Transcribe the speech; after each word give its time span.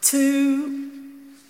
Two 0.00 0.90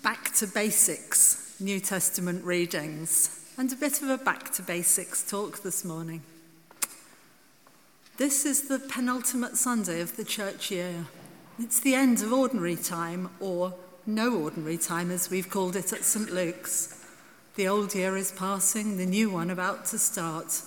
back 0.03 0.33
to 0.33 0.47
basics 0.47 1.55
New 1.59 1.79
Testament 1.79 2.43
readings 2.43 3.45
and 3.57 3.71
a 3.71 3.75
bit 3.75 4.01
of 4.01 4.09
a 4.09 4.17
back 4.17 4.51
to 4.53 4.63
basics 4.63 5.29
talk 5.29 5.61
this 5.61 5.85
morning. 5.85 6.23
This 8.17 8.45
is 8.45 8.67
the 8.67 8.79
penultimate 8.79 9.55
Sunday 9.55 10.01
of 10.01 10.17
the 10.17 10.23
church 10.23 10.71
year. 10.71 11.05
It's 11.59 11.79
the 11.79 11.93
end 11.93 12.21
of 12.21 12.33
ordinary 12.33 12.75
time, 12.75 13.29
or 13.39 13.75
no 14.05 14.35
ordinary 14.35 14.77
time 14.77 15.11
as 15.11 15.29
we've 15.29 15.49
called 15.49 15.75
it 15.75 15.93
at 15.93 16.03
St. 16.03 16.31
Luke's. 16.31 17.05
The 17.55 17.67
old 17.67 17.93
year 17.93 18.17
is 18.17 18.31
passing, 18.31 18.97
the 18.97 19.05
new 19.05 19.29
one 19.29 19.51
about 19.51 19.85
to 19.87 19.99
start. 19.99 20.61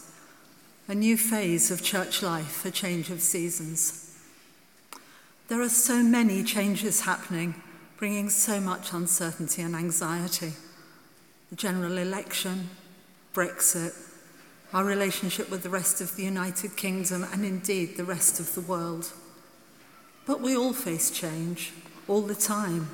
A 0.88 0.94
new 0.94 1.16
phase 1.16 1.70
of 1.70 1.82
church 1.82 2.22
life, 2.22 2.64
a 2.64 2.70
change 2.70 3.10
of 3.10 3.20
seasons. 3.20 4.16
There 5.48 5.60
are 5.60 5.68
so 5.68 6.02
many 6.02 6.42
changes 6.42 7.02
happening 7.02 7.54
bringing 8.02 8.28
so 8.28 8.58
much 8.58 8.92
uncertainty 8.92 9.62
and 9.62 9.76
anxiety. 9.76 10.52
The 11.50 11.54
general 11.54 11.98
election, 11.98 12.68
Brexit, 13.32 13.94
our 14.72 14.84
relationship 14.84 15.48
with 15.48 15.62
the 15.62 15.70
rest 15.70 16.00
of 16.00 16.16
the 16.16 16.24
United 16.24 16.76
Kingdom, 16.76 17.24
and 17.32 17.44
indeed 17.44 17.96
the 17.96 18.02
rest 18.02 18.40
of 18.40 18.56
the 18.56 18.60
world. 18.60 19.12
But 20.26 20.40
we 20.40 20.56
all 20.56 20.72
face 20.72 21.12
change 21.12 21.72
all 22.08 22.22
the 22.22 22.34
time 22.34 22.90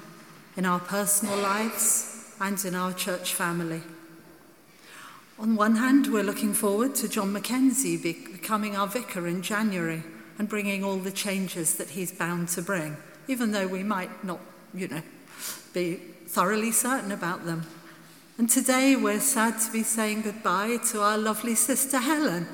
in 0.59 0.67
our 0.67 0.79
personal 0.79 1.39
lives 1.39 2.35
and 2.39 2.63
in 2.63 2.75
our 2.75 2.93
church 2.93 3.33
family. 3.33 3.81
On 5.39 5.57
one 5.57 5.77
hand, 5.77 6.09
we're 6.09 6.23
looking 6.23 6.53
forward 6.53 6.95
to 6.97 7.09
John 7.09 7.33
Mackenzie 7.33 7.97
becoming 7.97 8.77
our 8.77 8.87
vicar 8.87 9.27
in 9.27 9.41
January 9.41 10.03
and 10.39 10.51
bringing 10.51 10.85
all 10.85 10.99
the 10.99 11.11
changes 11.11 11.77
that 11.77 11.89
he's 11.89 12.13
bound 12.13 12.49
to 12.49 12.61
bring, 12.61 12.99
even 13.27 13.53
though 13.53 13.69
we 13.69 13.83
might 13.83 14.23
not 14.23 14.41
you 14.75 14.89
know, 14.89 15.03
be 15.73 15.95
thoroughly 16.27 16.73
certain 16.73 17.13
about 17.13 17.45
them. 17.45 17.67
And 18.37 18.49
today 18.49 18.95
we're 18.95 19.21
sad 19.21 19.59
to 19.61 19.73
be 19.73 19.83
saying 19.83 20.23
goodbye 20.23 20.79
to 20.91 21.03
our 21.03 21.19
lovely 21.19 21.55
sister 21.55 21.99
Helen, 21.99 22.47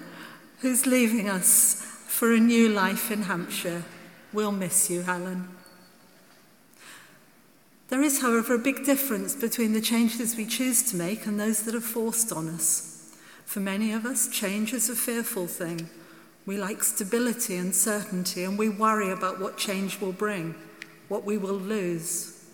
who's 0.60 0.86
leaving 0.86 1.28
us 1.28 1.82
for 2.06 2.32
a 2.32 2.40
new 2.40 2.68
life 2.68 3.10
in 3.10 3.22
Hampshire. 3.22 3.84
We'll 4.32 4.52
miss 4.52 4.88
you, 4.88 5.02
Helen. 5.02 5.48
There 7.88 8.02
is, 8.02 8.22
however, 8.22 8.54
a 8.54 8.58
big 8.58 8.84
difference 8.84 9.34
between 9.34 9.74
the 9.74 9.80
changes 9.80 10.36
we 10.36 10.46
choose 10.46 10.82
to 10.90 10.96
make 10.96 11.26
and 11.26 11.38
those 11.38 11.64
that 11.64 11.74
are 11.74 11.80
forced 11.80 12.32
on 12.32 12.48
us. 12.48 13.14
For 13.44 13.60
many 13.60 13.92
of 13.92 14.06
us, 14.06 14.28
change 14.28 14.72
is 14.72 14.88
a 14.88 14.96
fearful 14.96 15.46
thing. 15.46 15.90
We 16.46 16.56
like 16.56 16.82
stability 16.82 17.56
and 17.56 17.74
certainty, 17.74 18.44
and 18.44 18.58
we 18.58 18.68
worry 18.68 19.10
about 19.10 19.38
what 19.38 19.58
change 19.58 20.00
will 20.00 20.12
bring 20.12 20.54
what 21.08 21.24
we 21.24 21.38
will 21.38 21.54
lose. 21.54 22.44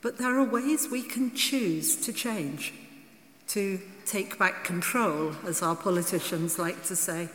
But 0.00 0.18
there 0.18 0.38
are 0.38 0.44
ways 0.44 0.88
we 0.90 1.02
can 1.02 1.34
choose 1.34 1.96
to 1.96 2.12
change, 2.12 2.72
to 3.48 3.80
take 4.06 4.38
back 4.38 4.64
control, 4.64 5.34
as 5.46 5.62
our 5.62 5.74
politicians 5.74 6.58
like 6.58 6.84
to 6.84 6.96
say. 6.96 7.28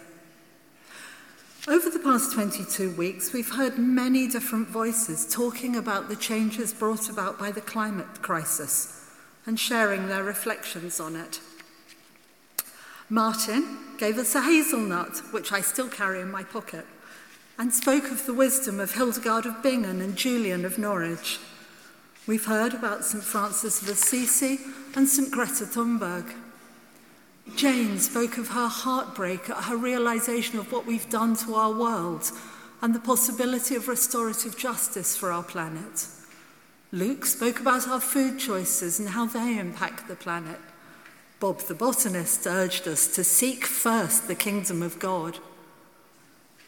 Over 1.67 1.89
the 1.89 1.99
past 1.99 2.33
22 2.33 2.91
weeks, 2.91 3.31
we've 3.31 3.55
heard 3.55 3.77
many 3.77 4.27
different 4.27 4.67
voices 4.67 5.33
talking 5.33 5.75
about 5.75 6.09
the 6.09 6.15
changes 6.15 6.73
brought 6.73 7.09
about 7.09 7.39
by 7.39 7.51
the 7.51 7.61
climate 7.61 8.21
crisis 8.21 9.09
and 9.45 9.59
sharing 9.59 10.07
their 10.07 10.23
reflections 10.23 10.99
on 10.99 11.15
it. 11.15 11.39
Martin 13.09 13.77
gave 13.97 14.17
us 14.17 14.35
a 14.35 14.41
hazelnut, 14.41 15.19
which 15.31 15.51
I 15.51 15.61
still 15.61 15.89
carry 15.89 16.21
in 16.21 16.31
my 16.31 16.43
pocket 16.43 16.85
and 17.57 17.73
spoke 17.73 18.05
of 18.05 18.25
the 18.25 18.33
wisdom 18.33 18.79
of 18.79 18.93
Hildegard 18.93 19.45
of 19.45 19.61
Bingen 19.61 20.01
and 20.01 20.15
Julian 20.15 20.65
of 20.65 20.77
Norwich. 20.77 21.39
We've 22.25 22.45
heard 22.45 22.73
about 22.73 23.05
St. 23.05 23.23
Francis 23.23 23.81
of 23.81 23.89
Assisi 23.89 24.59
and 24.95 25.07
St. 25.07 25.29
Greta 25.29 25.65
Thunberg. 25.65 26.33
Jane 27.55 27.99
spoke 27.99 28.37
of 28.37 28.49
her 28.49 28.67
heartbreak 28.67 29.49
at 29.49 29.65
her 29.65 29.77
realization 29.77 30.57
of 30.57 30.71
what 30.71 30.85
we've 30.85 31.09
done 31.09 31.35
to 31.37 31.55
our 31.55 31.73
world 31.73 32.31
and 32.81 32.95
the 32.95 32.99
possibility 32.99 33.75
of 33.75 33.87
restorative 33.87 34.57
justice 34.57 35.15
for 35.15 35.31
our 35.31 35.43
planet. 35.43 36.07
Luke 36.91 37.25
spoke 37.25 37.59
about 37.59 37.87
our 37.87 37.99
food 37.99 38.39
choices 38.39 38.99
and 38.99 39.09
how 39.09 39.25
they 39.25 39.57
impact 39.57 40.07
the 40.07 40.15
planet. 40.15 40.59
Bob 41.39 41.59
the 41.61 41.75
botanist 41.75 42.47
urged 42.47 42.87
us 42.87 43.07
to 43.07 43.23
seek 43.23 43.65
first 43.65 44.27
the 44.27 44.35
kingdom 44.35 44.81
of 44.81 44.99
God. 44.99 45.39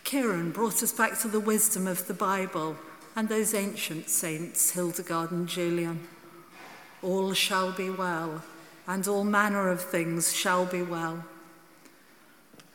Kieran 0.06 0.52
brought 0.52 0.84
us 0.84 0.92
back 0.92 1.20
to 1.22 1.28
the 1.28 1.40
wisdom 1.40 1.88
of 1.88 2.06
the 2.06 2.14
Bible 2.14 2.76
and 3.16 3.28
those 3.28 3.56
ancient 3.56 4.08
saints, 4.08 4.70
Hildegard 4.70 5.32
and 5.32 5.50
Julian. 5.50 6.08
All 7.02 7.34
shall 7.34 7.72
be 7.72 7.90
well, 7.90 8.44
and 8.88 9.08
all 9.08 9.24
manner 9.24 9.68
of 9.68 9.82
things 9.82 10.32
shall 10.32 10.68
be 10.68 10.84
well. 10.84 11.26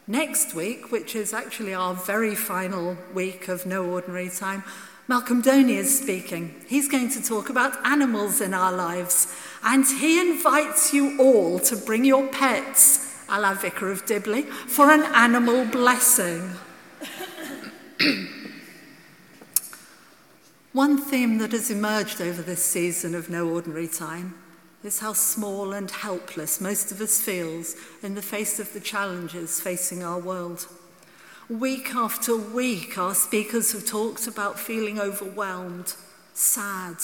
Next 0.08 0.56
week, 0.56 0.90
which 0.90 1.14
is 1.14 1.32
actually 1.32 1.72
our 1.72 1.94
very 1.94 2.34
final 2.34 2.96
week 3.14 3.46
of 3.46 3.64
No 3.64 3.84
Ordinary 3.84 4.28
Time, 4.28 4.64
Malcolm 5.06 5.40
Doney 5.40 5.74
is 5.74 6.00
speaking. 6.00 6.54
He's 6.66 6.88
going 6.88 7.10
to 7.10 7.22
talk 7.22 7.48
about 7.48 7.86
animals 7.86 8.40
in 8.40 8.54
our 8.54 8.72
lives, 8.72 9.32
and 9.62 9.86
he 9.86 10.20
invites 10.20 10.92
you 10.92 11.16
all 11.20 11.60
to 11.60 11.76
bring 11.76 12.04
your 12.04 12.26
pets, 12.26 13.24
a 13.28 13.40
la 13.40 13.54
Vicar 13.54 13.92
of 13.92 14.04
Dibley, 14.04 14.42
for 14.42 14.90
an 14.90 15.02
animal 15.14 15.64
blessing. 15.64 16.56
One 20.72 20.98
theme 20.98 21.38
that 21.38 21.52
has 21.52 21.70
emerged 21.70 22.20
over 22.20 22.40
this 22.42 22.64
season 22.64 23.14
of 23.14 23.28
No 23.28 23.48
Ordinary 23.48 23.88
Time 23.88 24.34
is 24.82 25.00
how 25.00 25.12
small 25.12 25.72
and 25.74 25.90
helpless 25.90 26.60
most 26.60 26.90
of 26.92 27.00
us 27.00 27.20
feels 27.20 27.76
in 28.02 28.14
the 28.14 28.22
face 28.22 28.58
of 28.58 28.72
the 28.72 28.80
challenges 28.80 29.60
facing 29.60 30.02
our 30.02 30.18
world. 30.18 30.66
Week 31.50 31.94
after 31.94 32.34
week, 32.36 32.96
our 32.96 33.14
speakers 33.14 33.72
have 33.72 33.84
talked 33.84 34.26
about 34.26 34.58
feeling 34.58 34.98
overwhelmed, 34.98 35.94
sad, 36.32 36.96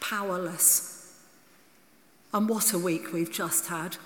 powerless. 0.00 1.16
And 2.34 2.48
what 2.48 2.74
a 2.74 2.78
week 2.78 3.12
we've 3.12 3.32
just 3.32 3.68
had. 3.68 3.96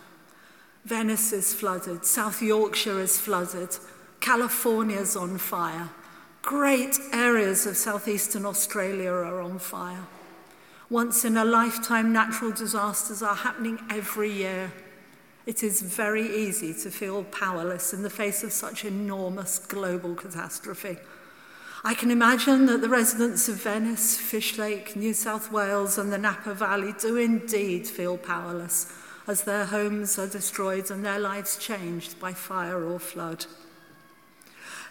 Venice 0.84 1.32
is 1.32 1.52
flooded, 1.52 2.04
South 2.04 2.40
Yorkshire 2.40 3.00
is 3.00 3.18
flooded, 3.18 3.76
California's 4.20 5.16
on 5.16 5.38
fire. 5.38 5.90
Great 6.48 6.98
areas 7.12 7.66
of 7.66 7.76
southeastern 7.76 8.46
Australia 8.46 9.10
are 9.10 9.42
on 9.42 9.58
fire. 9.58 10.06
Once 10.88 11.26
in 11.26 11.36
a 11.36 11.44
lifetime 11.44 12.10
natural 12.10 12.50
disasters 12.52 13.20
are 13.20 13.34
happening 13.34 13.78
every 13.90 14.32
year. 14.32 14.72
It 15.44 15.62
is 15.62 15.82
very 15.82 16.26
easy 16.26 16.72
to 16.72 16.90
feel 16.90 17.24
powerless 17.24 17.92
in 17.92 18.02
the 18.02 18.08
face 18.08 18.42
of 18.44 18.52
such 18.54 18.86
enormous 18.86 19.58
global 19.58 20.14
catastrophe. 20.14 20.96
I 21.84 21.92
can 21.92 22.10
imagine 22.10 22.64
that 22.64 22.80
the 22.80 22.88
residents 22.88 23.50
of 23.50 23.56
Venice, 23.56 24.16
Fishlake, 24.16 24.96
New 24.96 25.12
South 25.12 25.52
Wales, 25.52 25.98
and 25.98 26.10
the 26.10 26.16
Napa 26.16 26.54
Valley 26.54 26.94
do 26.98 27.18
indeed 27.18 27.86
feel 27.86 28.16
powerless 28.16 28.90
as 29.26 29.42
their 29.42 29.66
homes 29.66 30.18
are 30.18 30.26
destroyed 30.26 30.90
and 30.90 31.04
their 31.04 31.18
lives 31.18 31.58
changed 31.58 32.18
by 32.18 32.32
fire 32.32 32.82
or 32.86 32.98
flood 32.98 33.44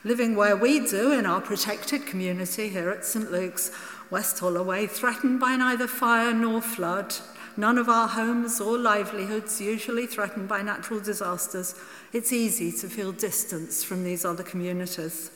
living 0.03 0.35
where 0.35 0.55
we 0.55 0.79
do 0.79 1.11
in 1.11 1.25
our 1.25 1.41
protected 1.41 2.05
community 2.05 2.69
here 2.69 2.89
at 2.89 3.05
St 3.05 3.31
Luke's, 3.31 3.71
West 4.09 4.39
Holloway, 4.39 4.87
threatened 4.87 5.39
by 5.39 5.55
neither 5.55 5.87
fire 5.87 6.33
nor 6.33 6.61
flood, 6.61 7.15
none 7.57 7.77
of 7.77 7.89
our 7.89 8.07
homes 8.07 8.61
or 8.61 8.77
livelihoods 8.77 9.59
usually 9.59 10.05
threatened 10.05 10.47
by 10.47 10.61
natural 10.61 10.99
disasters, 10.99 11.75
it's 12.13 12.31
easy 12.31 12.71
to 12.71 12.87
feel 12.87 13.11
distance 13.11 13.83
from 13.83 14.03
these 14.03 14.23
other 14.23 14.43
communities. 14.43 15.31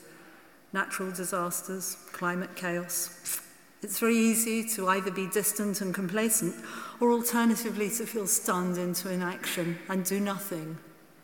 Natural 0.73 1.11
disasters, 1.11 1.97
climate 2.13 2.55
chaos. 2.55 3.41
It's 3.81 3.99
very 3.99 4.15
easy 4.15 4.63
to 4.75 4.87
either 4.87 5.11
be 5.11 5.27
distant 5.27 5.81
and 5.81 5.93
complacent 5.93 6.55
or 6.99 7.11
alternatively 7.11 7.89
to 7.89 8.05
feel 8.05 8.27
stunned 8.27 8.77
into 8.77 9.11
inaction 9.11 9.79
and 9.89 10.05
do 10.05 10.19
nothing, 10.19 10.77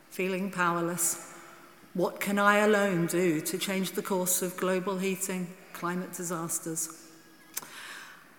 feeling 0.10 0.51
powerless. 0.51 1.37
What 1.98 2.20
can 2.20 2.38
I 2.38 2.58
alone 2.58 3.08
do 3.08 3.42
to 3.42 3.58
change 3.58 3.94
the 3.94 4.04
course 4.04 4.44
of 4.44 4.56
global 4.56 5.00
heating, 5.00 5.48
climate 5.74 6.14
disasters? 6.14 6.90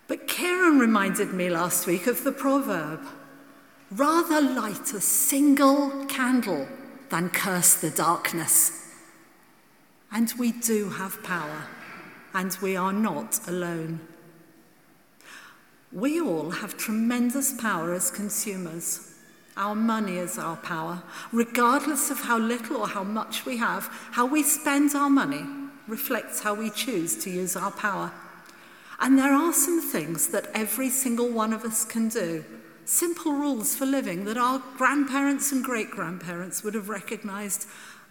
But 0.06 0.28
Karen 0.28 0.78
reminded 0.78 1.34
me 1.34 1.50
last 1.50 1.84
week 1.84 2.06
of 2.06 2.22
the 2.22 2.30
proverb 2.30 3.00
rather 3.90 4.40
light 4.40 4.94
a 4.94 5.00
single 5.00 6.06
candle 6.06 6.68
than 7.10 7.30
curse 7.30 7.74
the 7.74 7.90
darkness. 7.90 8.94
And 10.12 10.32
we 10.38 10.52
do 10.52 10.90
have 10.90 11.20
power, 11.24 11.64
and 12.32 12.56
we 12.62 12.76
are 12.76 12.92
not 12.92 13.40
alone. 13.48 13.98
We 15.90 16.20
all 16.20 16.50
have 16.50 16.76
tremendous 16.76 17.60
power 17.60 17.92
as 17.92 18.12
consumers. 18.12 19.07
Our 19.58 19.74
money 19.74 20.18
is 20.18 20.38
our 20.38 20.56
power. 20.56 21.02
Regardless 21.32 22.10
of 22.10 22.20
how 22.20 22.38
little 22.38 22.76
or 22.76 22.86
how 22.86 23.02
much 23.02 23.44
we 23.44 23.56
have, 23.56 23.88
how 24.12 24.24
we 24.24 24.44
spend 24.44 24.94
our 24.94 25.10
money 25.10 25.44
reflects 25.88 26.40
how 26.40 26.54
we 26.54 26.70
choose 26.70 27.16
to 27.24 27.30
use 27.30 27.56
our 27.56 27.72
power. 27.72 28.12
And 29.00 29.18
there 29.18 29.32
are 29.34 29.52
some 29.52 29.80
things 29.80 30.28
that 30.28 30.48
every 30.54 30.90
single 30.90 31.28
one 31.28 31.52
of 31.52 31.64
us 31.64 31.84
can 31.84 32.08
do. 32.08 32.44
Simple 32.84 33.32
rules 33.32 33.74
for 33.74 33.84
living 33.84 34.24
that 34.26 34.38
our 34.38 34.62
grandparents 34.76 35.50
and 35.50 35.64
great 35.64 35.90
grandparents 35.90 36.62
would 36.62 36.74
have 36.74 36.88
recognized 36.88 37.66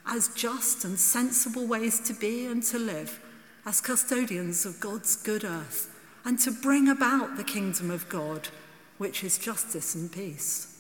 as 0.06 0.28
just 0.36 0.84
and 0.84 1.00
sensible 1.00 1.66
ways 1.66 2.02
to 2.02 2.14
be 2.14 2.46
and 2.46 2.62
to 2.64 2.78
live 2.78 3.22
as 3.66 3.82
custodians 3.82 4.66
of 4.66 4.80
God's 4.80 5.16
good 5.16 5.44
earth 5.46 5.94
and 6.26 6.38
to 6.40 6.52
bring 6.52 6.90
about 6.90 7.38
the 7.38 7.44
kingdom 7.44 7.90
of 7.90 8.10
God, 8.10 8.50
which 8.98 9.24
is 9.24 9.38
justice 9.38 9.96
and 9.96 10.12
peace. 10.12 10.77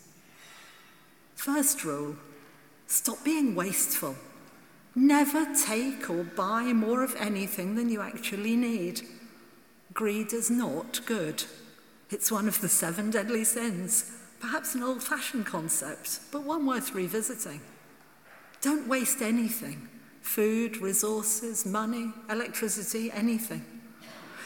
First 1.37 1.85
rule 1.85 2.15
stop 2.87 3.23
being 3.23 3.53
wasteful. 3.53 4.15
Never 4.95 5.45
take 5.53 6.09
or 6.09 6.23
buy 6.23 6.73
more 6.73 7.03
of 7.03 7.15
anything 7.15 7.75
than 7.75 7.89
you 7.89 8.01
actually 8.01 8.55
need. 8.55 9.01
Greed 9.93 10.33
is 10.33 10.49
not 10.49 10.99
good. 11.05 11.43
It's 12.09 12.31
one 12.31 12.47
of 12.47 12.59
the 12.59 12.67
seven 12.67 13.11
deadly 13.11 13.43
sins, 13.43 14.11
perhaps 14.39 14.73
an 14.73 14.81
old 14.81 15.03
fashioned 15.03 15.45
concept, 15.45 16.21
but 16.31 16.43
one 16.43 16.65
worth 16.65 16.95
revisiting. 16.95 17.61
Don't 18.61 18.87
waste 18.87 19.21
anything 19.21 19.89
food, 20.21 20.77
resources, 20.77 21.67
money, 21.67 22.11
electricity, 22.31 23.11
anything. 23.11 23.63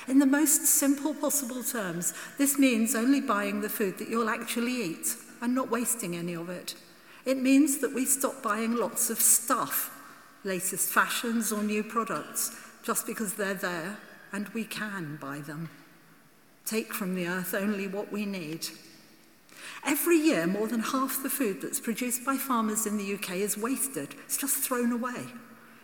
In 0.10 0.20
the 0.20 0.26
most 0.26 0.66
simple 0.66 1.14
possible 1.14 1.64
terms, 1.64 2.14
this 2.38 2.60
means 2.60 2.96
only 2.96 3.22
buying 3.22 3.62
the 3.62 3.70
food 3.70 3.98
that 3.98 4.10
you'll 4.10 4.30
actually 4.30 4.74
eat 4.74 5.16
and 5.42 5.56
not 5.56 5.72
wasting 5.72 6.16
any 6.16 6.34
of 6.34 6.50
it. 6.50 6.76
It 7.26 7.38
means 7.38 7.80
that 7.80 7.94
we 7.94 8.06
stop 8.06 8.42
buying 8.42 8.76
lots 8.76 9.10
of 9.10 9.20
stuff, 9.20 9.92
latest 10.44 10.90
fashions 10.90 11.52
or 11.52 11.64
new 11.64 11.84
products, 11.84 12.56
just 12.84 13.06
because 13.06 13.34
they're 13.34 13.54
there 13.54 13.98
and 14.32 14.48
we 14.50 14.64
can 14.64 15.18
buy 15.22 15.40
them. 15.40 15.70
Take 16.66 16.94
from 16.94 17.16
the 17.16 17.28
earth 17.28 17.54
only 17.54 17.88
what 17.88 18.12
we 18.12 18.26
need. 18.26 18.68
Every 19.86 20.18
year, 20.18 20.48
more 20.48 20.68
than 20.68 20.80
half 20.80 21.22
the 21.22 21.30
food 21.30 21.62
that's 21.62 21.80
produced 21.80 22.24
by 22.26 22.38
farmers 22.38 22.86
in 22.86 22.98
the 22.98 23.14
UK 23.16 23.38
is 23.38 23.58
wasted. 23.58 24.16
It's 24.26 24.38
just 24.38 24.58
thrown 24.58 24.92
away. 24.92 25.26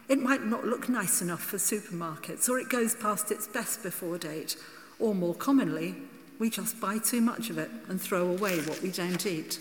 It 0.07 0.21
might 0.21 0.45
not 0.45 0.65
look 0.65 0.87
nice 0.87 1.21
enough 1.21 1.43
for 1.43 1.57
supermarkets, 1.57 2.47
or 2.47 2.59
it 2.59 2.69
goes 2.69 2.95
past 2.95 3.31
its 3.31 3.47
best 3.47 3.83
before 3.83 4.17
date, 4.17 4.55
or 4.99 5.13
more 5.13 5.35
commonly, 5.35 5.95
we 6.39 6.49
just 6.49 6.79
buy 6.79 6.97
too 6.97 7.21
much 7.21 7.49
of 7.49 7.57
it 7.57 7.69
and 7.89 8.01
throw 8.01 8.27
away 8.27 8.59
what 8.61 8.81
we 8.81 8.91
don't 8.91 9.25
eat. 9.25 9.59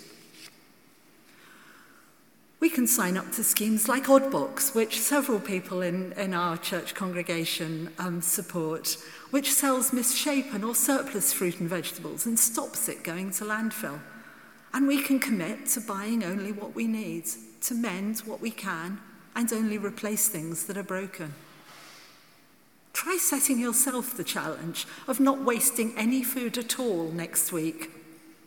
We 2.59 2.71
can 2.71 2.87
sign 2.87 3.17
up 3.17 3.31
to 3.33 3.45
schemes 3.45 3.89
like 3.89 4.05
Oddbox, 4.05 4.75
which 4.75 4.99
several 4.99 5.39
people 5.39 5.83
in, 5.83 6.13
in 6.13 6.33
our 6.33 6.57
church 6.57 6.95
congregation 6.95 7.91
um, 7.99 8.23
support, 8.23 8.97
which 9.31 9.53
sells 9.53 9.93
misshapen 9.93 10.65
or 10.65 10.75
surplus 10.75 11.33
fruit 11.33 11.61
and 11.61 11.69
vegetables 11.69 12.25
and 12.25 12.39
stops 12.39 12.89
it 12.89 13.05
going 13.05 13.31
to 13.33 13.45
landfill. 13.45 14.01
And 14.73 14.89
we 14.89 15.03
can 15.03 15.21
commit 15.21 15.67
to 15.67 15.81
buying 15.81 16.25
only 16.25 16.53
what 16.53 16.75
we 16.75 16.87
need, 16.87 17.27
to 17.63 17.75
mend 17.75 18.21
what 18.21 18.41
we 18.41 18.51
can, 18.51 19.01
and 19.35 19.53
only 19.53 19.77
replace 19.77 20.29
things 20.29 20.65
that 20.65 20.79
are 20.79 20.83
broken. 20.83 21.35
Try 22.97 23.19
setting 23.19 23.59
yourself 23.59 24.17
the 24.17 24.25
challenge 24.25 24.87
of 25.07 25.21
not 25.21 25.45
wasting 25.45 25.93
any 25.99 26.23
food 26.23 26.57
at 26.57 26.81
all 26.81 27.11
next 27.11 27.53
week, 27.53 27.91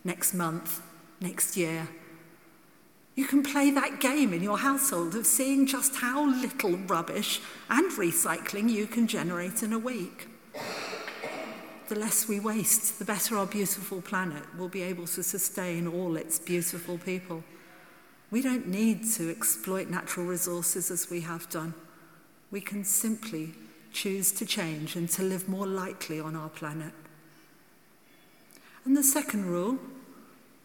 next 0.04 0.34
month, 0.34 0.82
next 1.22 1.56
year. 1.56 1.88
You 3.14 3.26
can 3.26 3.44
play 3.44 3.70
that 3.70 4.00
game 4.02 4.34
in 4.34 4.42
your 4.42 4.58
household 4.58 5.14
of 5.14 5.28
seeing 5.28 5.68
just 5.68 5.98
how 5.98 6.26
little 6.26 6.78
rubbish 6.78 7.42
and 7.70 7.92
recycling 7.92 8.72
you 8.72 8.88
can 8.88 9.06
generate 9.06 9.62
in 9.62 9.72
a 9.72 9.78
week. 9.78 10.28
The 11.88 12.00
less 12.00 12.28
we 12.28 12.40
waste, 12.40 12.98
the 12.98 13.06
better 13.06 13.38
our 13.38 13.46
beautiful 13.46 14.02
planet 14.02 14.58
will 14.58 14.68
be 14.68 14.82
able 14.82 15.06
to 15.06 15.22
sustain 15.22 15.86
all 15.86 16.16
its 16.16 16.40
beautiful 16.40 16.98
people. 16.98 17.44
We 18.32 18.42
don't 18.42 18.68
need 18.68 19.06
to 19.14 19.30
exploit 19.30 19.92
natural 19.92 20.26
resources 20.26 20.90
as 20.90 21.08
we 21.08 21.22
have 21.22 21.48
done. 21.52 21.76
We 22.50 22.62
can 22.62 22.84
simply 22.84 23.54
choose 23.92 24.32
to 24.34 24.46
change 24.46 24.96
and 24.96 25.10
to 25.10 25.24
live 25.24 25.50
more 25.50 25.68
lightly 25.68 26.20
on 26.20 26.36
our 26.36 26.50
planet. 26.50 26.94
And 28.86 28.96
the 28.96 29.04
second 29.04 29.46
rule 29.46 29.78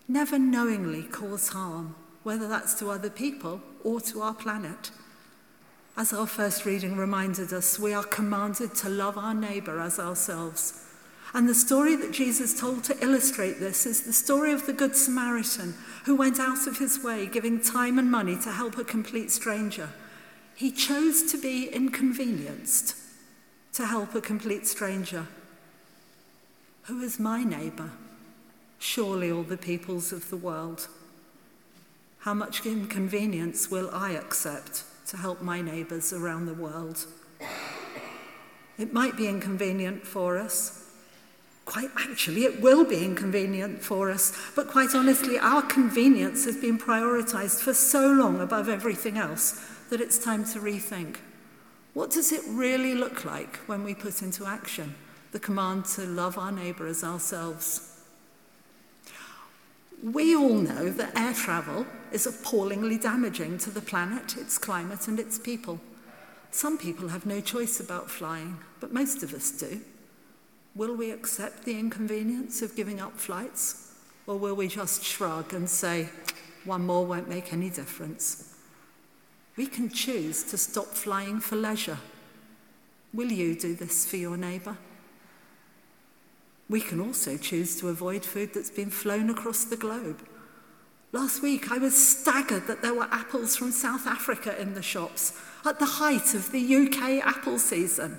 never 0.09 0.38
knowingly 0.38 1.03
cause 1.03 1.49
harm, 1.49 1.94
whether 2.23 2.49
that's 2.49 2.75
to 2.75 2.91
other 2.91 3.11
people 3.11 3.61
or 3.82 4.00
to 4.00 4.23
our 4.23 4.35
planet. 4.35 4.91
As 5.97 6.12
our 6.12 6.26
first 6.26 6.65
reading 6.65 6.97
reminded 6.97 7.53
us, 7.53 7.79
we 7.79 7.93
are 7.93 8.05
commanded 8.05 8.75
to 8.76 8.88
love 8.88 9.17
our 9.17 9.35
neighbour 9.35 9.81
as 9.81 9.99
ourselves. 9.99 10.85
And 11.32 11.49
the 11.49 11.55
story 11.55 11.97
that 11.97 12.12
Jesus 12.12 12.59
told 12.59 12.85
to 12.85 13.03
illustrate 13.03 13.59
this 13.59 13.87
is 13.87 14.03
the 14.03 14.12
story 14.12 14.53
of 14.53 14.67
the 14.67 14.73
Good 14.73 14.97
Samaritan 14.97 15.75
who 16.05 16.15
went 16.15 16.38
out 16.38 16.67
of 16.67 16.79
his 16.79 17.03
way 17.03 17.27
giving 17.27 17.61
time 17.61 17.99
and 17.99 18.11
money 18.11 18.37
to 18.43 18.53
help 18.53 18.79
a 18.79 18.85
complete 18.85 19.31
stranger. 19.31 19.88
He 20.55 20.70
chose 20.70 21.31
to 21.32 21.38
be 21.38 21.69
inconvenienced 21.69 22.97
to 23.75 23.87
help 23.87 24.15
a 24.15 24.21
complete 24.21 24.67
stranger. 24.67 25.26
Who 26.85 27.00
is 27.00 27.19
my 27.19 27.44
neighbour? 27.44 27.91
Surely 28.79 29.31
all 29.31 29.43
the 29.43 29.56
peoples 29.56 30.12
of 30.12 30.31
the 30.31 30.37
world. 30.37 30.88
How 32.21 32.35
much 32.35 32.65
inconvenience 32.65 33.71
will 33.71 33.91
I 33.93 34.12
accept 34.12 34.85
to 35.09 35.17
help 35.17 35.43
my 35.43 35.61
neighbours 35.61 36.12
around 36.12 36.47
the 36.47 36.55
world? 36.55 37.06
It 38.79 38.93
might 38.93 39.17
be 39.17 39.29
inconvenient 39.29 40.06
for 40.06 40.38
us, 40.38 40.85
Quite 41.65 41.91
actually, 41.97 42.44
it 42.44 42.61
will 42.61 42.85
be 42.85 43.05
inconvenient 43.05 43.82
for 43.82 44.11
us, 44.11 44.37
but 44.55 44.69
quite 44.69 44.94
honestly, 44.94 45.38
our 45.38 45.62
convenience 45.62 46.44
has 46.44 46.56
been 46.56 46.79
prioritized 46.79 47.61
for 47.61 47.73
so 47.73 48.06
long 48.06 48.41
above 48.41 48.69
everything 48.69 49.17
else 49.17 49.61
that 49.88 50.00
it's 50.00 50.19
time 50.19 50.44
to 50.44 50.61
rethink. 50.61 51.17
What 51.94 52.11
does 52.11 52.32
it 52.32 52.43
really 52.49 52.94
look 52.94 53.25
like 53.25 53.56
when 53.69 53.85
we 53.85 53.94
put 53.94 54.20
into 54.20 54.44
action 54.46 54.96
the 55.31 55.38
command 55.38 55.85
to 55.85 56.02
love 56.02 56.37
our 56.37 56.52
neighbour 56.52 56.87
as 56.87 57.02
ourselves? 57.02 58.00
We 60.02 60.37
all 60.37 60.55
know 60.55 60.91
that 60.91 61.19
air 61.19 61.32
travel 61.32 61.87
is 62.12 62.26
appallingly 62.26 62.99
damaging 62.99 63.58
to 63.58 63.70
the 63.70 63.81
planet, 63.81 64.37
its 64.37 64.58
climate, 64.58 65.08
and 65.08 65.19
its 65.19 65.38
people. 65.38 65.81
Some 66.50 66.79
people 66.79 67.08
have 67.08 67.26
no 67.26 67.41
choice 67.41 67.81
about 67.81 68.11
flying, 68.11 68.58
but 68.81 68.93
most 68.93 69.23
of 69.23 69.32
us 69.32 69.50
do. 69.52 69.81
Will 70.75 70.96
we 70.96 71.11
accept 71.11 71.64
the 71.64 71.79
inconvenience 71.79 72.61
of 72.61 72.76
giving 72.76 73.00
up 73.00 73.19
flights? 73.19 73.94
Or 74.27 74.36
will 74.36 74.55
we 74.55 74.69
just 74.69 75.05
shrug 75.05 75.55
and 75.55 75.70
say, 75.70 76.08
one 76.65 76.84
more 76.84 77.06
won't 77.06 77.29
make 77.29 77.53
any 77.53 77.70
difference? 77.70 78.54
We 79.56 79.67
can 79.67 79.89
choose 79.89 80.43
to 80.44 80.58
stop 80.58 80.87
flying 80.87 81.41
for 81.41 81.56
leisure. 81.56 81.99
Will 83.13 83.31
you 83.31 83.55
do 83.55 83.75
this 83.75 84.05
for 84.05 84.17
your 84.17 84.37
neighbour? 84.37 84.77
We 86.69 86.81
can 86.81 87.01
also 87.01 87.37
choose 87.37 87.77
to 87.81 87.89
avoid 87.89 88.25
food 88.25 88.55
that's 88.55 88.70
been 88.70 88.91
flown 88.91 89.31
across 89.31 89.65
the 89.65 89.77
globe. 89.77 90.27
Last 91.13 91.43
week, 91.43 91.70
I 91.70 91.79
was 91.79 91.94
staggered 91.94 92.67
that 92.67 92.82
there 92.82 92.94
were 92.94 93.08
apples 93.13 93.55
from 93.55 93.70
South 93.70 94.06
Africa 94.06 94.61
in 94.61 94.75
the 94.75 94.82
shops 94.82 95.39
at 95.65 95.79
the 95.79 95.84
height 95.84 96.34
of 96.34 96.51
the 96.51 96.77
UK 96.77 97.25
apple 97.25 97.58
season. 97.58 98.19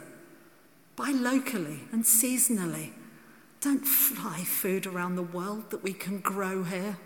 Buy 0.95 1.09
locally 1.09 1.81
and 1.91 2.03
seasonally. 2.03 2.91
Don't 3.59 3.85
fly 3.85 4.43
food 4.45 4.85
around 4.85 5.15
the 5.15 5.23
world 5.23 5.71
that 5.71 5.83
we 5.83 5.91
can 5.91 6.19
grow 6.19 6.63
here. 6.63 6.97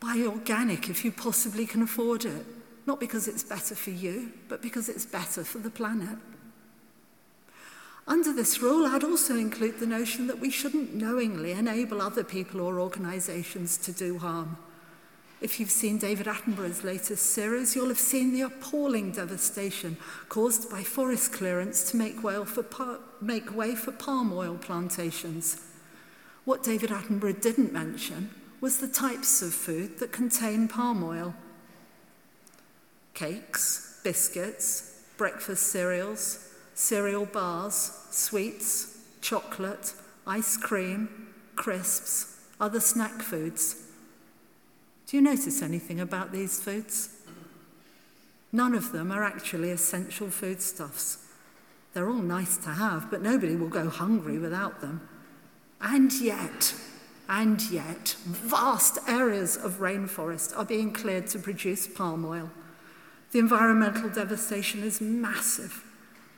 Buy 0.00 0.24
organic 0.26 0.88
if 0.88 1.04
you 1.04 1.12
possibly 1.12 1.66
can 1.66 1.82
afford 1.82 2.24
it, 2.24 2.46
not 2.86 2.98
because 2.98 3.28
it's 3.28 3.42
better 3.42 3.74
for 3.74 3.90
you, 3.90 4.32
but 4.48 4.62
because 4.62 4.88
it's 4.88 5.04
better 5.04 5.44
for 5.44 5.58
the 5.58 5.70
planet. 5.70 6.16
Under 8.08 8.32
this 8.32 8.60
rule, 8.60 8.86
I'd 8.86 9.04
also 9.04 9.36
include 9.36 9.78
the 9.78 9.86
notion 9.86 10.26
that 10.26 10.40
we 10.40 10.50
shouldn't 10.50 10.94
knowingly 10.94 11.52
enable 11.52 12.00
other 12.00 12.24
people 12.24 12.60
or 12.60 12.80
organisations 12.80 13.76
to 13.78 13.92
do 13.92 14.18
harm. 14.18 14.56
If 15.40 15.60
you've 15.60 15.70
seen 15.70 15.96
David 15.96 16.26
Attenborough's 16.26 16.82
latest 16.82 17.26
series, 17.26 17.76
you'll 17.76 17.88
have 17.88 17.98
seen 17.98 18.32
the 18.32 18.42
appalling 18.42 19.12
devastation 19.12 19.96
caused 20.28 20.70
by 20.70 20.82
forest 20.82 21.32
clearance 21.32 21.90
to 21.90 21.96
make 21.96 22.22
way 22.22 22.44
for, 22.44 22.98
make 23.20 23.54
way 23.54 23.74
for 23.74 23.92
palm 23.92 24.32
oil 24.32 24.56
plantations. 24.56 25.62
What 26.44 26.62
David 26.62 26.90
Attenborough 26.90 27.40
didn't 27.40 27.72
mention 27.72 28.30
was 28.60 28.78
the 28.78 28.88
types 28.88 29.42
of 29.42 29.54
food 29.54 29.98
that 29.98 30.12
contain 30.12 30.68
palm 30.68 31.02
oil. 31.02 31.34
Cakes, 33.14 34.00
biscuits, 34.04 35.02
breakfast 35.16 35.64
cereals, 35.68 36.48
cereal 36.74 37.26
bars, 37.26 38.06
sweets, 38.10 38.98
chocolate, 39.20 39.94
ice 40.26 40.56
cream, 40.56 41.28
crisps, 41.56 42.36
other 42.60 42.80
snack 42.80 43.22
foods. 43.22 43.76
Do 45.06 45.16
you 45.16 45.22
notice 45.22 45.62
anything 45.62 46.00
about 46.00 46.32
these 46.32 46.60
foods? 46.60 47.16
None 48.52 48.74
of 48.74 48.92
them 48.92 49.12
are 49.12 49.24
actually 49.24 49.70
essential 49.70 50.28
foodstuffs. 50.28 51.18
They're 51.92 52.08
all 52.08 52.14
nice 52.14 52.56
to 52.58 52.70
have, 52.70 53.10
but 53.10 53.22
nobody 53.22 53.56
will 53.56 53.68
go 53.68 53.88
hungry 53.88 54.38
without 54.38 54.80
them. 54.80 55.08
And 55.80 56.12
yet, 56.12 56.74
and 57.30 57.62
yet, 57.70 58.16
vast 58.24 58.98
areas 59.06 59.56
of 59.56 59.78
rainforest 59.78 60.52
are 60.58 60.64
being 60.64 60.92
cleared 60.92 61.28
to 61.28 61.38
produce 61.38 61.86
palm 61.86 62.24
oil. 62.24 62.50
The 63.30 63.38
environmental 63.38 64.10
devastation 64.10 64.82
is 64.82 65.00
massive. 65.00 65.84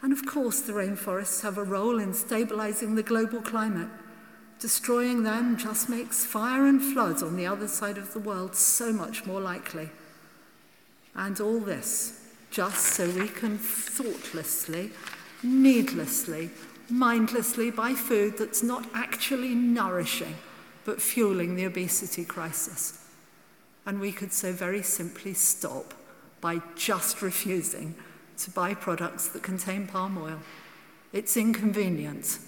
And 0.02 0.12
of 0.12 0.26
course, 0.26 0.61
the 0.61 0.75
rainforests 0.75 1.40
have 1.44 1.56
a 1.56 1.64
role 1.64 1.99
in 1.99 2.12
stabilizing 2.12 2.94
the 2.94 3.02
global 3.02 3.40
climate. 3.40 3.88
Destroying 4.58 5.22
them 5.22 5.56
just 5.56 5.88
makes 5.88 6.26
fire 6.26 6.66
and 6.66 6.82
floods 6.82 7.22
on 7.22 7.37
the 7.37 7.46
other 7.46 7.68
side 7.68 7.96
of 7.96 8.12
the 8.12 8.20
world 8.20 8.54
so 8.54 8.92
much 8.92 9.25
more 9.25 9.40
likely. 9.40 9.88
And 11.14 11.40
all 11.40 11.58
this 11.58 12.20
just 12.50 12.84
so 12.84 13.08
we 13.12 13.28
can 13.28 13.56
thoughtlessly, 13.56 14.90
needlessly, 15.42 16.50
mindlessly 16.90 17.70
buy 17.70 17.94
food 17.94 18.37
that's 18.37 18.62
not 18.62 18.84
actually 18.92 19.54
nourishing 19.54 20.37
but 20.84 21.00
fueling 21.00 21.54
the 21.54 21.64
obesity 21.64 22.24
crisis. 22.24 22.98
And 23.86 24.00
we 24.00 24.12
could 24.12 24.32
so 24.32 24.52
very 24.52 24.82
simply 24.82 25.34
stop 25.34 25.94
by 26.40 26.60
just 26.76 27.22
refusing 27.22 27.94
to 28.38 28.50
buy 28.50 28.74
products 28.74 29.28
that 29.28 29.42
contain 29.42 29.86
palm 29.86 30.18
oil. 30.18 30.38
It's 31.12 31.36
inconvenient, 31.36 32.38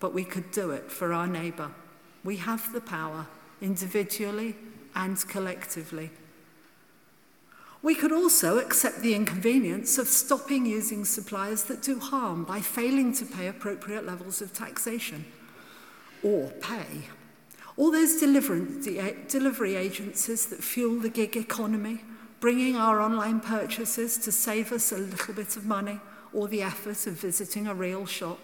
but 0.00 0.14
we 0.14 0.24
could 0.24 0.50
do 0.50 0.70
it 0.70 0.90
for 0.90 1.12
our 1.12 1.26
neighbour. 1.26 1.70
We 2.22 2.36
have 2.38 2.72
the 2.72 2.80
power, 2.80 3.26
individually 3.60 4.56
and 4.94 5.16
collectively. 5.28 6.10
We 7.82 7.94
could 7.94 8.12
also 8.12 8.58
accept 8.58 9.00
the 9.00 9.14
inconvenience 9.14 9.98
of 9.98 10.08
stopping 10.08 10.64
using 10.64 11.04
suppliers 11.04 11.64
that 11.64 11.82
do 11.82 11.98
harm 11.98 12.44
by 12.44 12.60
failing 12.60 13.12
to 13.14 13.26
pay 13.26 13.46
appropriate 13.46 14.06
levels 14.06 14.40
of 14.40 14.54
taxation 14.54 15.26
or 16.22 16.50
pay 16.62 17.08
all 17.76 17.90
those 17.90 18.22
uh, 18.22 19.12
delivery 19.28 19.74
agencies 19.74 20.46
that 20.46 20.62
fuel 20.62 21.00
the 21.00 21.08
gig 21.08 21.36
economy, 21.36 22.02
bringing 22.38 22.76
our 22.76 23.00
online 23.00 23.40
purchases 23.40 24.16
to 24.18 24.30
save 24.30 24.70
us 24.70 24.92
a 24.92 24.98
little 24.98 25.34
bit 25.34 25.56
of 25.56 25.64
money 25.64 25.98
or 26.32 26.46
the 26.46 26.62
effort 26.62 27.06
of 27.06 27.14
visiting 27.14 27.66
a 27.66 27.74
real 27.74 28.06
shop. 28.06 28.38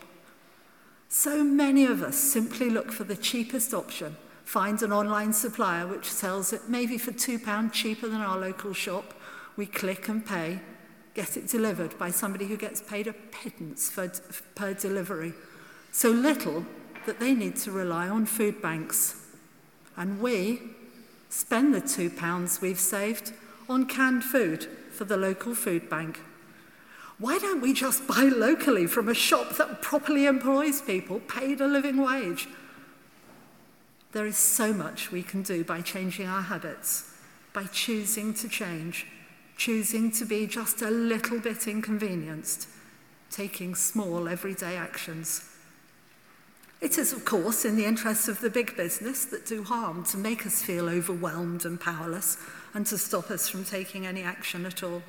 So 1.09 1.45
many 1.45 1.87
of 1.87 2.03
us 2.03 2.17
simply 2.17 2.71
look 2.71 2.91
for 2.91 3.05
the 3.05 3.17
cheapest 3.17 3.73
option, 3.73 4.17
find 4.45 4.83
an 4.83 4.93
online 4.93 5.33
supplier 5.33 5.87
which 5.87 6.11
sells 6.11 6.53
it 6.53 6.69
maybe 6.69 6.99
for 6.99 7.13
£2 7.13 7.73
cheaper 7.73 8.09
than 8.09 8.21
our 8.21 8.39
local 8.39 8.73
shop. 8.73 9.15
We 9.57 9.67
click 9.67 10.09
and 10.09 10.25
pay, 10.25 10.61
get 11.15 11.37
it 11.37 11.49
delivered 11.49 11.99
by 11.99 12.11
somebody 12.11 12.47
who 12.47 12.57
gets 12.57 12.81
paid 12.81 13.07
a 13.07 13.13
pittance 13.13 13.91
for, 13.91 14.09
per 14.55 14.75
delivery. 14.75 15.35
So 15.93 16.11
little 16.11 16.65
that 17.07 17.21
they 17.21 17.35
need 17.35 17.57
to 17.57 17.73
rely 17.73 18.09
on 18.09 18.27
food 18.27 18.63
banks 18.63 19.20
and 20.00 20.19
we 20.19 20.59
spend 21.28 21.75
the 21.75 21.80
two 21.80 22.09
pounds 22.09 22.62
we've 22.62 22.80
saved 22.80 23.35
on 23.69 23.85
canned 23.85 24.25
food 24.25 24.64
for 24.90 25.04
the 25.04 25.16
local 25.16 25.54
food 25.54 25.90
bank. 25.90 26.23
Why 27.19 27.38
don't 27.38 27.61
we 27.61 27.75
just 27.75 28.07
buy 28.09 28.23
locally 28.23 28.87
from 28.87 29.11
a 29.11 29.14
shop 29.14 29.57
that 29.59 29.83
properly 29.83 30.25
employs 30.25 30.80
people 30.80 31.21
paid 31.21 31.61
a 31.61 31.69
living 31.69 31.99
wage? 31.99 32.49
There 34.12 34.25
is 34.25 34.38
so 34.38 34.73
much 34.73 35.12
we 35.12 35.23
can 35.23 35.42
do 35.42 35.64
by 35.64 35.83
changing 35.83 36.26
our 36.26 36.42
habits, 36.42 37.12
by 37.52 37.64
choosing 37.64 38.33
to 38.35 38.49
change, 38.49 39.07
choosing 39.59 40.11
to 40.12 40.25
be 40.25 40.47
just 40.47 40.80
a 40.80 40.90
little 40.90 41.40
bit 41.40 41.69
inconvenienced, 41.69 42.69
taking 43.30 43.75
small 43.75 44.30
everyday 44.30 44.78
actions. 44.78 45.45
It 46.81 46.97
is, 46.97 47.13
of 47.13 47.27
course, 47.27 47.67
in 47.67 47.77
the 47.77 47.85
interests 47.85 48.27
of 48.27 48.41
the 48.41 48.49
big 48.49 48.75
business 48.75 49.27
that 49.27 49.45
do 49.45 49.63
harm 49.63 50.03
to 50.05 50.17
make 50.17 50.47
us 50.47 50.63
feel 50.63 50.89
overwhelmed 50.89 51.67
and 51.67 51.79
powerless 51.79 52.39
and 52.73 52.87
to 52.87 52.97
stop 52.97 53.31
us 53.31 53.49
from 53.49 53.65
taking 53.65 54.07
any 54.07 54.23
action 54.23 54.65
at 54.65 54.83
all. 54.83 55.03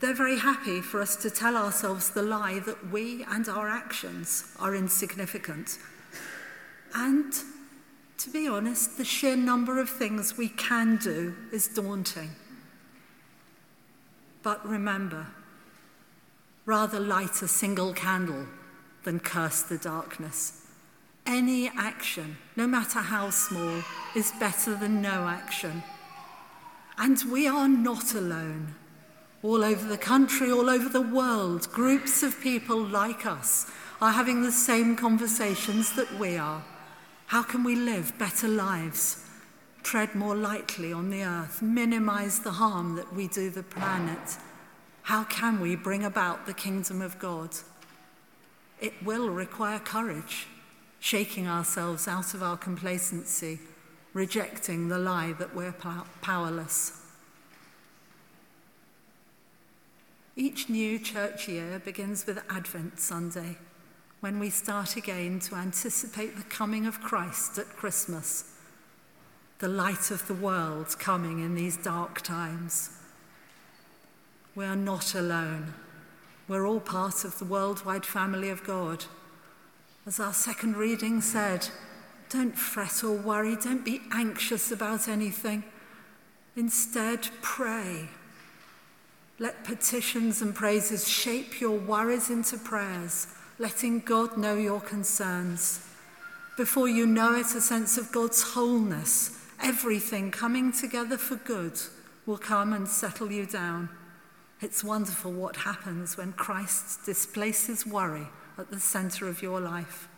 They're 0.00 0.12
very 0.12 0.38
happy 0.38 0.80
for 0.80 1.00
us 1.00 1.14
to 1.16 1.30
tell 1.30 1.56
ourselves 1.56 2.10
the 2.10 2.22
lie 2.22 2.58
that 2.60 2.90
we 2.90 3.24
and 3.24 3.48
our 3.48 3.68
actions 3.68 4.52
are 4.58 4.74
insignificant. 4.74 5.78
And 6.94 7.32
to 8.18 8.30
be 8.30 8.48
honest, 8.48 8.96
the 8.96 9.04
sheer 9.04 9.36
number 9.36 9.78
of 9.78 9.88
things 9.88 10.36
we 10.36 10.48
can 10.48 10.96
do 10.96 11.34
is 11.52 11.68
daunting. 11.68 12.30
But 14.42 14.66
remember, 14.66 15.28
rather 16.66 16.98
light 16.98 17.40
a 17.40 17.48
single 17.48 17.92
candle 17.94 18.46
than 19.04 19.20
curse 19.20 19.62
the 19.62 19.78
darkness. 19.78 20.63
Any 21.26 21.68
action, 21.68 22.36
no 22.54 22.66
matter 22.66 22.98
how 22.98 23.30
small, 23.30 23.82
is 24.14 24.32
better 24.38 24.74
than 24.74 25.00
no 25.00 25.26
action. 25.26 25.82
And 26.98 27.22
we 27.32 27.48
are 27.48 27.68
not 27.68 28.14
alone. 28.14 28.74
All 29.42 29.64
over 29.64 29.88
the 29.88 29.98
country, 29.98 30.50
all 30.50 30.68
over 30.68 30.88
the 30.88 31.00
world, 31.00 31.70
groups 31.72 32.22
of 32.22 32.40
people 32.40 32.78
like 32.78 33.24
us 33.24 33.70
are 34.02 34.12
having 34.12 34.42
the 34.42 34.52
same 34.52 34.96
conversations 34.96 35.94
that 35.96 36.12
we 36.18 36.36
are. 36.36 36.62
How 37.26 37.42
can 37.42 37.64
we 37.64 37.74
live 37.74 38.18
better 38.18 38.48
lives? 38.48 39.24
Tread 39.82 40.14
more 40.14 40.36
lightly 40.36 40.92
on 40.92 41.08
the 41.08 41.24
earth, 41.24 41.62
minimize 41.62 42.40
the 42.40 42.52
harm 42.52 42.96
that 42.96 43.14
we 43.14 43.28
do 43.28 43.48
the 43.48 43.62
planet. 43.62 44.36
How 45.02 45.24
can 45.24 45.58
we 45.60 45.74
bring 45.74 46.04
about 46.04 46.44
the 46.44 46.54
kingdom 46.54 47.00
of 47.00 47.18
God? 47.18 47.50
It 48.80 48.92
will 49.02 49.30
require 49.30 49.78
courage 49.78 50.48
shaking 51.04 51.46
ourselves 51.46 52.08
out 52.08 52.32
of 52.32 52.42
our 52.42 52.56
complacency, 52.56 53.58
rejecting 54.14 54.88
the 54.88 54.96
lie 54.96 55.34
that 55.38 55.54
we're 55.54 55.74
powerless. 56.22 57.02
Each 60.34 60.70
new 60.70 60.98
church 60.98 61.46
year 61.46 61.78
begins 61.84 62.24
with 62.26 62.42
Advent 62.48 62.98
Sunday, 62.98 63.58
when 64.20 64.40
we 64.40 64.48
start 64.48 64.96
again 64.96 65.40
to 65.40 65.56
anticipate 65.56 66.38
the 66.38 66.42
coming 66.44 66.86
of 66.86 67.02
Christ 67.02 67.58
at 67.58 67.66
Christmas, 67.76 68.54
the 69.58 69.68
light 69.68 70.10
of 70.10 70.26
the 70.26 70.32
world 70.32 70.98
coming 70.98 71.40
in 71.40 71.54
these 71.54 71.76
dark 71.76 72.22
times. 72.22 72.88
We 74.54 74.64
are 74.64 74.74
not 74.74 75.14
alone. 75.14 75.74
We're 76.48 76.66
all 76.66 76.80
part 76.80 77.26
of 77.26 77.38
the 77.38 77.44
worldwide 77.44 78.06
family 78.06 78.48
of 78.48 78.64
God. 78.64 79.04
As 80.06 80.20
our 80.20 80.34
second 80.34 80.76
reading 80.76 81.22
said, 81.22 81.66
don't 82.28 82.58
fret 82.58 83.02
or 83.02 83.12
worry, 83.12 83.56
don't 83.56 83.86
be 83.86 84.02
anxious 84.12 84.70
about 84.70 85.08
anything. 85.08 85.64
Instead, 86.56 87.30
pray. 87.40 88.10
Let 89.38 89.64
petitions 89.64 90.42
and 90.42 90.54
praises 90.54 91.08
shape 91.08 91.58
your 91.58 91.78
worries 91.78 92.28
into 92.28 92.58
prayers, 92.58 93.28
letting 93.58 94.00
God 94.00 94.36
know 94.36 94.56
your 94.56 94.80
concerns. 94.80 95.80
Before 96.58 96.86
you 96.86 97.06
know 97.06 97.34
it, 97.34 97.54
a 97.54 97.60
sense 97.62 97.96
of 97.96 98.12
God's 98.12 98.42
wholeness, 98.42 99.40
everything 99.62 100.30
coming 100.30 100.70
together 100.70 101.16
for 101.16 101.36
good, 101.36 101.80
will 102.26 102.38
come 102.38 102.74
and 102.74 102.86
settle 102.86 103.32
you 103.32 103.46
down. 103.46 103.88
It's 104.60 104.84
wonderful 104.84 105.32
what 105.32 105.56
happens 105.56 106.18
when 106.18 106.34
Christ 106.34 107.06
displaces 107.06 107.86
worry 107.86 108.28
at 108.58 108.70
the 108.70 108.80
center 108.80 109.28
of 109.28 109.42
your 109.42 109.60
life. 109.60 110.08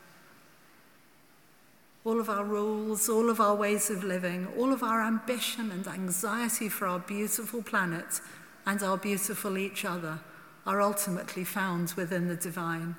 All 2.05 2.21
of 2.21 2.31
our 2.31 2.45
rules, 2.45 3.09
all 3.09 3.31
of 3.31 3.41
our 3.41 3.55
ways 3.55 3.91
of 3.91 4.05
living, 4.05 4.47
all 4.57 4.73
of 4.73 4.83
our 4.83 5.03
ambition 5.03 5.71
and 5.71 5.87
anxiety 5.89 6.69
for 6.69 6.87
our 6.87 7.01
beautiful 7.01 7.63
planet 7.63 8.21
and 8.65 8.83
our 8.83 8.97
beautiful 8.97 9.59
each 9.59 9.85
other 9.85 10.21
are 10.67 10.81
ultimately 10.81 11.45
found 11.45 11.93
within 11.95 12.29
the 12.29 12.37
divine. 12.37 12.97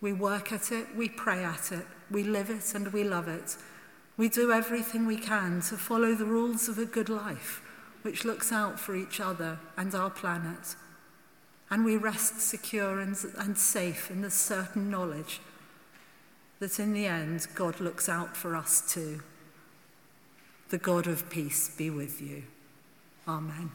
We 0.00 0.12
work 0.12 0.52
at 0.52 0.70
it, 0.70 0.94
we 0.96 1.08
pray 1.08 1.44
at 1.44 1.72
it, 1.72 1.86
we 2.10 2.22
live 2.22 2.50
it, 2.50 2.74
and 2.74 2.92
we 2.92 3.04
love 3.04 3.28
it. 3.28 3.56
We 4.16 4.28
do 4.28 4.52
everything 4.52 5.06
we 5.06 5.16
can 5.16 5.60
to 5.62 5.76
follow 5.76 6.14
the 6.14 6.24
rules 6.24 6.68
of 6.68 6.78
a 6.78 6.86
good 6.86 7.08
life, 7.08 7.62
which 8.02 8.24
looks 8.24 8.52
out 8.52 8.78
for 8.78 8.94
each 8.94 9.20
other 9.20 9.58
and 9.76 9.94
our 9.94 10.10
planet 10.10 10.76
and 11.70 11.84
we 11.84 11.96
rest 11.96 12.40
secure 12.40 13.00
and, 13.00 13.16
and 13.38 13.56
safe 13.58 14.10
in 14.10 14.22
the 14.22 14.30
certain 14.30 14.90
knowledge 14.90 15.40
that 16.60 16.80
in 16.80 16.92
the 16.92 17.06
end, 17.06 17.46
God 17.54 17.80
looks 17.80 18.08
out 18.08 18.36
for 18.36 18.56
us 18.56 18.92
too. 18.92 19.20
The 20.70 20.78
God 20.78 21.06
of 21.06 21.30
peace 21.30 21.74
be 21.76 21.90
with 21.90 22.20
you. 22.20 22.44
Amen. 23.26 23.70